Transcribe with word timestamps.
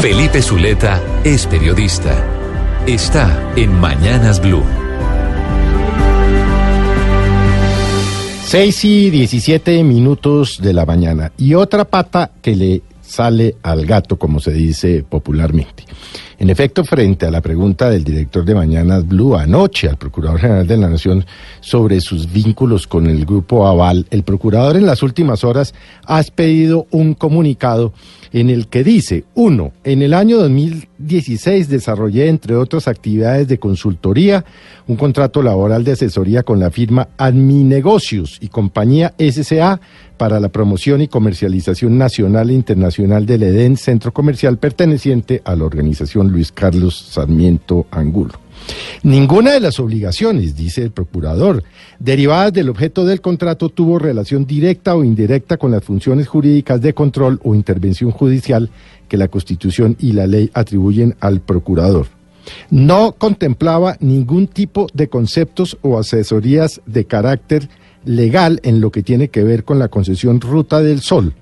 Felipe 0.00 0.40
Zuleta 0.40 0.98
es 1.24 1.46
periodista. 1.46 2.24
Está 2.86 3.52
en 3.54 3.78
Mañanas 3.78 4.40
Blue. 4.40 4.64
6 8.46 8.84
y 8.86 9.10
17 9.10 9.84
minutos 9.84 10.58
de 10.62 10.72
la 10.72 10.86
mañana. 10.86 11.32
Y 11.36 11.52
otra 11.52 11.84
pata 11.84 12.30
que 12.40 12.56
le 12.56 12.82
sale 13.02 13.56
al 13.62 13.84
gato, 13.84 14.18
como 14.18 14.40
se 14.40 14.52
dice 14.52 15.04
popularmente. 15.06 15.84
En 16.40 16.48
efecto, 16.48 16.84
frente 16.84 17.26
a 17.26 17.30
la 17.30 17.42
pregunta 17.42 17.90
del 17.90 18.02
director 18.02 18.46
de 18.46 18.54
Mañanas 18.54 19.06
Blue 19.06 19.36
anoche 19.36 19.90
al 19.90 19.98
Procurador 19.98 20.40
General 20.40 20.66
de 20.66 20.78
la 20.78 20.88
Nación 20.88 21.26
sobre 21.60 22.00
sus 22.00 22.32
vínculos 22.32 22.86
con 22.86 23.08
el 23.08 23.26
grupo 23.26 23.66
Aval, 23.66 24.06
el 24.10 24.22
Procurador 24.22 24.78
en 24.78 24.86
las 24.86 25.02
últimas 25.02 25.44
horas 25.44 25.74
ha 26.06 26.18
expedido 26.18 26.86
un 26.92 27.12
comunicado 27.12 27.92
en 28.32 28.48
el 28.48 28.68
que 28.68 28.82
dice, 28.82 29.24
uno, 29.34 29.72
en 29.84 30.00
el 30.00 30.14
año 30.14 30.38
2016 31.00 31.68
desarrollé, 31.68 32.28
entre 32.28 32.54
otras 32.54 32.86
actividades 32.86 33.48
de 33.48 33.58
consultoría, 33.58 34.44
un 34.86 34.96
contrato 34.96 35.42
laboral 35.42 35.82
de 35.82 35.92
asesoría 35.92 36.42
con 36.42 36.60
la 36.60 36.70
firma 36.70 37.08
Adminegocios 37.16 38.38
y 38.40 38.48
compañía 38.48 39.14
SCA 39.18 39.80
para 40.18 40.38
la 40.40 40.50
promoción 40.50 41.00
y 41.00 41.08
comercialización 41.08 41.96
nacional 41.96 42.50
e 42.50 42.54
internacional 42.54 43.24
del 43.24 43.44
EDEN, 43.44 43.78
centro 43.78 44.12
comercial 44.12 44.58
perteneciente 44.58 45.40
a 45.44 45.56
la 45.56 45.64
organización 45.64 46.30
Luis 46.30 46.52
Carlos 46.52 46.96
Sarmiento 47.10 47.86
Angulo. 47.90 48.34
Ninguna 49.02 49.52
de 49.52 49.60
las 49.60 49.80
obligaciones, 49.80 50.56
dice 50.56 50.82
el 50.82 50.90
procurador, 50.90 51.64
derivadas 51.98 52.52
del 52.52 52.68
objeto 52.68 53.04
del 53.06 53.20
contrato 53.20 53.70
tuvo 53.70 53.98
relación 53.98 54.46
directa 54.46 54.94
o 54.94 55.04
indirecta 55.04 55.56
con 55.56 55.70
las 55.70 55.82
funciones 55.82 56.28
jurídicas 56.28 56.80
de 56.82 56.92
control 56.92 57.40
o 57.42 57.54
intervención 57.54 58.10
judicial 58.10 58.70
que 59.08 59.16
la 59.16 59.28
Constitución 59.28 59.96
y 59.98 60.12
la 60.12 60.26
ley 60.26 60.50
atribuyen 60.52 61.16
al 61.20 61.40
procurador. 61.40 62.08
No 62.70 63.12
contemplaba 63.16 63.96
ningún 64.00 64.46
tipo 64.46 64.86
de 64.92 65.08
conceptos 65.08 65.78
o 65.82 65.98
asesorías 65.98 66.80
de 66.86 67.04
carácter 67.04 67.68
legal 68.04 68.60
en 68.62 68.80
lo 68.80 68.90
que 68.90 69.02
tiene 69.02 69.28
que 69.28 69.44
ver 69.44 69.64
con 69.64 69.78
la 69.78 69.88
concesión 69.88 70.40
Ruta 70.40 70.80
del 70.82 71.00
Sol. 71.00 71.34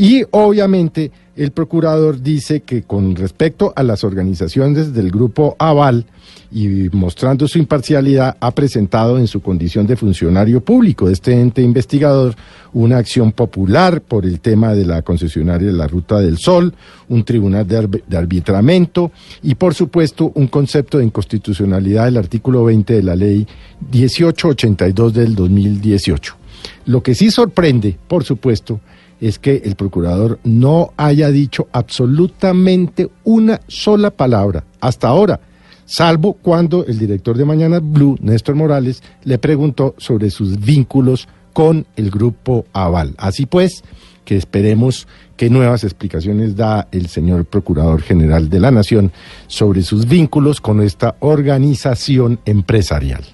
Y 0.00 0.24
obviamente 0.30 1.10
el 1.34 1.50
procurador 1.50 2.22
dice 2.22 2.60
que 2.60 2.84
con 2.84 3.16
respecto 3.16 3.72
a 3.74 3.82
las 3.82 4.04
organizaciones 4.04 4.94
del 4.94 5.10
grupo 5.10 5.56
Aval 5.58 6.06
y 6.52 6.88
mostrando 6.92 7.48
su 7.48 7.58
imparcialidad, 7.58 8.36
ha 8.38 8.52
presentado 8.52 9.18
en 9.18 9.26
su 9.26 9.42
condición 9.42 9.88
de 9.88 9.96
funcionario 9.96 10.60
público 10.60 11.06
de 11.06 11.14
este 11.14 11.32
ente 11.32 11.62
investigador 11.62 12.36
una 12.72 12.98
acción 12.98 13.32
popular 13.32 14.00
por 14.00 14.24
el 14.24 14.38
tema 14.38 14.72
de 14.72 14.86
la 14.86 15.02
concesionaria 15.02 15.66
de 15.66 15.76
la 15.76 15.88
Ruta 15.88 16.20
del 16.20 16.38
Sol, 16.38 16.72
un 17.08 17.24
tribunal 17.24 17.66
de, 17.66 18.16
arbitramiento 18.16 19.10
y, 19.42 19.56
por 19.56 19.74
supuesto, 19.74 20.30
un 20.36 20.46
concepto 20.46 20.98
de 20.98 21.06
inconstitucionalidad 21.06 22.04
del 22.04 22.18
artículo 22.18 22.64
20 22.64 22.94
de 22.94 23.02
la 23.02 23.16
ley 23.16 23.48
1882 23.90 25.12
del 25.12 25.34
2018. 25.34 26.37
Lo 26.86 27.02
que 27.02 27.14
sí 27.14 27.30
sorprende, 27.30 27.98
por 28.08 28.24
supuesto, 28.24 28.80
es 29.20 29.38
que 29.38 29.62
el 29.64 29.74
procurador 29.74 30.38
no 30.44 30.92
haya 30.96 31.30
dicho 31.30 31.68
absolutamente 31.72 33.10
una 33.24 33.60
sola 33.66 34.10
palabra 34.10 34.64
hasta 34.80 35.08
ahora, 35.08 35.40
salvo 35.84 36.34
cuando 36.34 36.84
el 36.86 36.98
director 36.98 37.36
de 37.36 37.44
Mañana 37.44 37.80
Blue, 37.80 38.16
Néstor 38.20 38.54
Morales, 38.54 39.02
le 39.24 39.38
preguntó 39.38 39.94
sobre 39.98 40.30
sus 40.30 40.60
vínculos 40.60 41.28
con 41.52 41.86
el 41.96 42.10
grupo 42.10 42.66
Aval. 42.72 43.14
Así 43.18 43.46
pues, 43.46 43.82
que 44.24 44.36
esperemos 44.36 45.08
qué 45.36 45.50
nuevas 45.50 45.84
explicaciones 45.84 46.54
da 46.54 46.86
el 46.92 47.08
señor 47.08 47.46
Procurador 47.46 48.02
General 48.02 48.48
de 48.48 48.60
la 48.60 48.70
Nación 48.70 49.10
sobre 49.46 49.82
sus 49.82 50.06
vínculos 50.06 50.60
con 50.60 50.82
esta 50.82 51.16
organización 51.20 52.38
empresarial. 52.44 53.24